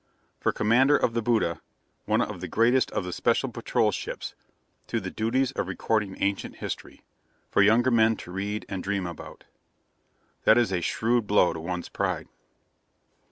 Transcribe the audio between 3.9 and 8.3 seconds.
ships, to the duties of recording ancient history, for younger men